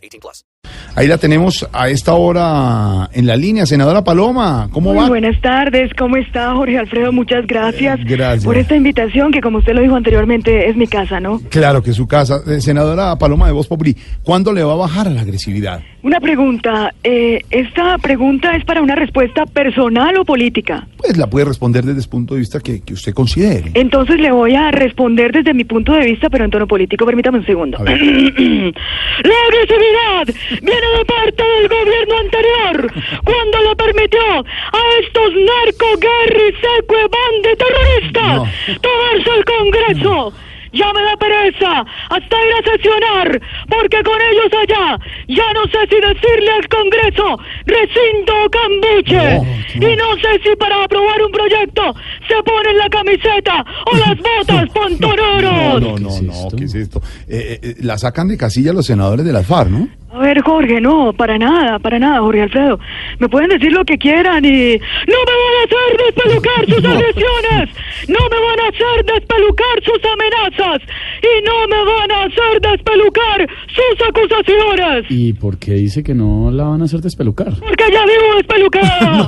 18 0.00 0.20
plus. 0.20 0.44
Ahí 0.96 1.06
la 1.06 1.18
tenemos 1.18 1.66
a 1.72 1.88
esta 1.88 2.14
hora 2.14 3.08
en 3.12 3.26
la 3.26 3.36
línea, 3.36 3.64
senadora 3.64 4.02
Paloma. 4.02 4.68
¿Cómo 4.72 4.90
Muy 4.92 4.98
va? 5.02 5.08
buenas 5.08 5.40
tardes, 5.40 5.92
¿cómo 5.96 6.16
está 6.16 6.52
Jorge 6.54 6.78
Alfredo? 6.78 7.12
Muchas 7.12 7.46
gracias, 7.46 8.00
Eh, 8.00 8.04
gracias. 8.06 8.44
por 8.44 8.56
esta 8.58 8.74
invitación 8.76 9.30
que 9.32 9.40
como 9.40 9.58
usted 9.58 9.72
lo 9.74 9.82
dijo 9.82 9.94
anteriormente 9.96 10.68
es 10.68 10.76
mi 10.76 10.86
casa, 10.86 11.20
¿no? 11.20 11.40
Claro 11.50 11.82
que 11.82 11.92
su 11.92 12.06
casa. 12.08 12.40
Eh, 12.46 12.60
senadora 12.60 13.16
Paloma 13.16 13.46
de 13.46 13.52
Voz 13.52 13.68
Populi, 13.68 13.96
¿cuándo 14.24 14.52
le 14.52 14.62
va 14.64 14.72
a 14.72 14.76
bajar 14.76 15.06
a 15.06 15.10
la 15.10 15.20
agresividad? 15.22 15.80
Una 16.02 16.18
pregunta, 16.18 16.92
eh, 17.04 17.40
¿esta 17.50 17.96
pregunta 17.98 18.56
es 18.56 18.64
para 18.64 18.82
una 18.82 18.94
respuesta 18.94 19.46
personal 19.46 20.16
o 20.18 20.24
política? 20.24 20.86
Pues 21.00 21.16
la 21.16 21.28
puede 21.28 21.46
responder 21.46 21.84
desde 21.84 22.00
el 22.00 22.08
punto 22.08 22.34
de 22.34 22.40
vista 22.40 22.60
que, 22.60 22.82
que 22.82 22.92
usted 22.92 23.14
considere. 23.14 23.70
Entonces 23.74 24.20
le 24.20 24.30
voy 24.30 24.54
a 24.54 24.70
responder 24.70 25.32
desde 25.32 25.54
mi 25.54 25.64
punto 25.64 25.92
de 25.92 26.04
vista, 26.04 26.28
pero 26.28 26.44
en 26.44 26.50
tono 26.50 26.66
político. 26.66 27.06
Permítame 27.06 27.38
un 27.38 27.46
segundo. 27.46 27.78
La 27.84 27.84
agresividad 29.48 30.26
viene 30.60 30.88
de 30.98 31.04
parte 31.06 31.42
del 31.42 31.68
gobierno 31.68 32.18
anterior, 32.18 32.92
cuando 33.24 33.58
le 33.68 33.76
permitió 33.76 34.20
a 34.20 34.82
estos 35.02 35.32
narco, 35.34 35.86
guerri, 35.98 36.54
seque, 36.60 37.00
bande, 37.08 37.56
terroristas 37.56 38.80
tomarse 38.80 39.30
el 39.38 39.44
Congreso. 39.44 40.32
Ya 40.72 40.92
me 40.92 41.02
da 41.02 41.16
pereza 41.16 41.84
hasta 42.10 42.36
ir 42.46 42.52
a 42.54 42.70
sesionar, 42.70 43.40
porque 43.68 44.02
con 44.04 44.14
ellos 44.30 44.52
allá 44.52 44.98
ya 45.26 45.52
no 45.52 45.64
sé 45.64 45.78
si 45.88 45.96
decirle 45.96 46.50
al 46.52 46.68
Congreso 46.68 47.40
recinto 47.66 48.32
o 48.44 48.50
cambuche. 48.50 49.59
Y 49.74 49.78
no 49.96 50.14
sé 50.16 50.40
si 50.42 50.56
para 50.56 50.82
aprobar 50.84 51.22
un 51.22 51.32
proyecto 51.32 51.82
se 52.28 52.42
ponen 52.42 52.76
la 52.78 52.88
camiseta 52.88 53.64
o 53.92 53.96
las 53.96 54.16
botas 54.18 54.66
No, 54.66 54.72
pontonoros. 54.72 55.80
no, 55.82 55.98
no, 55.98 56.20
no, 56.22 56.48
¿qué 56.56 56.64
es 56.64 56.74
esto? 56.74 57.02
Eh, 57.28 57.58
eh, 57.62 57.74
la 57.80 57.98
sacan 57.98 58.28
de 58.28 58.36
casilla 58.36 58.72
los 58.72 58.86
senadores 58.86 59.24
de 59.24 59.32
las 59.32 59.46
FARC, 59.46 59.70
¿no? 59.70 59.88
A 60.12 60.18
ver, 60.18 60.29
Jorge, 60.42 60.80
no, 60.80 61.12
para 61.12 61.38
nada, 61.38 61.78
para 61.78 61.98
nada, 61.98 62.20
Jorge 62.20 62.42
Alfredo. 62.42 62.78
Me 63.18 63.28
pueden 63.28 63.50
decir 63.50 63.72
lo 63.72 63.84
que 63.84 63.98
quieran 63.98 64.44
y 64.44 64.78
no 64.78 65.18
me 65.28 65.34
van 65.42 65.54
a 65.58 65.64
hacer 65.64 65.90
despelucar 66.06 66.66
sus 66.66 66.84
agresiones, 66.94 67.68
no 68.08 68.18
me 68.30 68.40
van 68.46 68.60
a 68.60 68.68
hacer 68.68 69.04
despelucar 69.04 69.82
sus 69.84 70.00
amenazas 70.12 70.82
y 71.22 71.44
no 71.44 71.68
me 71.68 71.84
van 71.84 72.10
a 72.12 72.22
hacer 72.24 72.60
despelucar 72.60 73.48
sus 73.68 74.08
acusaciones. 74.08 75.06
¿Y 75.10 75.32
por 75.32 75.58
qué 75.58 75.72
dice 75.72 76.02
que 76.02 76.14
no 76.14 76.50
la 76.50 76.64
van 76.64 76.82
a 76.82 76.84
hacer 76.84 77.00
despelucar? 77.00 77.52
Porque 77.58 77.84
ya 77.92 78.04
vivo 78.04 78.36
despelucada. 78.36 79.26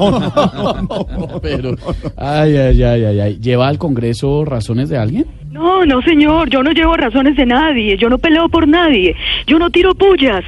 Pero, 1.43 1.75
ay, 2.17 2.57
ay, 2.57 2.83
ay, 2.83 3.05
ay, 3.05 3.21
ay. 3.21 3.39
¿Lleva 3.41 3.69
al 3.69 3.79
Congreso 3.79 4.45
razones 4.45 4.89
de 4.89 4.99
alguien? 4.99 5.27
No, 5.53 5.85
no, 5.85 6.01
señor, 6.01 6.49
yo 6.49 6.63
no 6.63 6.73
llevo 6.73 6.97
razones 6.97 7.37
de 7.37 7.45
nadie, 7.45 7.99
yo 7.99 8.09
no 8.09 8.17
peleo 8.17 8.49
por 8.49 8.67
nadie, 8.67 9.15
yo 9.47 9.59
no 9.59 9.69
tiro 9.69 9.95
pullas, 9.95 10.43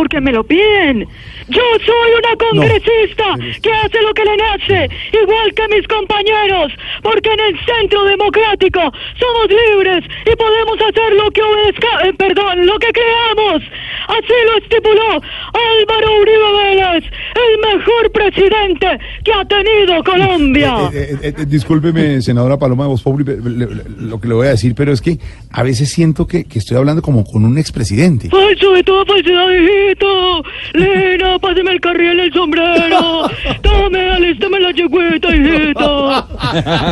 porque 0.00 0.18
me 0.18 0.32
lo 0.32 0.42
piden. 0.42 1.06
Yo 1.48 1.62
soy 1.84 2.10
una 2.22 2.34
congresista 2.36 3.34
que 3.62 3.70
hace 3.70 4.00
lo 4.00 4.14
que 4.14 4.24
le 4.24 4.34
nace, 4.34 4.88
igual 5.12 5.52
que 5.52 5.68
mis 5.68 5.86
compañeros, 5.88 6.72
porque 7.02 7.30
en 7.30 7.40
el 7.40 7.64
centro 7.66 8.04
democrático 8.04 8.80
somos 9.20 9.46
libres 9.50 10.02
y 10.24 10.34
podemos 10.36 10.80
hacer 10.80 11.12
lo 11.12 11.30
que 11.32 11.42
obedezca, 11.42 11.88
eh, 12.04 12.14
perdón, 12.14 12.64
lo 12.64 12.78
que 12.78 12.90
creamos. 12.92 13.62
Así 14.08 14.34
lo 14.46 14.56
estipuló 14.56 15.20
Álvaro 15.52 16.16
Uribe 16.20 16.52
Vélez, 16.64 17.04
el 17.52 17.78
mejor 17.78 18.12
presidente 18.12 18.86
que 19.24 19.32
ha 19.32 19.44
tenido 19.44 20.02
Colombia. 20.04 20.90
Eh, 20.92 21.16
eh, 21.22 21.34
eh, 21.38 21.44
discúlpeme, 21.46 22.20
senadora 22.22 22.58
Paloma 22.58 22.84
de 22.84 22.88
Voz 22.90 23.04
le- 23.24 23.68
lo 23.98 24.20
que 24.20 24.28
le 24.28 24.34
voy 24.34 24.46
a 24.46 24.50
decir, 24.50 24.74
pero 24.74 24.92
es 24.92 25.00
que 25.00 25.18
a 25.50 25.62
veces 25.62 25.90
siento 25.90 26.26
que, 26.26 26.44
que 26.44 26.58
estoy 26.58 26.76
hablando 26.76 27.02
como 27.02 27.24
con 27.24 27.44
un 27.44 27.58
expresidente. 27.58 28.28
Falso 28.30 28.72
de 28.72 28.82
toda 28.84 29.04
falsedad, 29.04 29.46
hijito. 29.50 30.42
Lena, 30.74 31.38
páseme 31.38 31.72
el 31.72 31.80
carriel, 31.80 32.20
el 32.20 32.32
sombrero. 32.32 33.28
Tome, 33.62 34.10
alístame 34.10 34.60
la 34.60 34.72
chiquita, 34.74 35.34
hijito. 35.34 36.10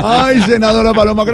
Ay, 0.05 0.41
senadora 0.43 0.93
Paloma, 0.95 1.25
gracias. 1.25 1.29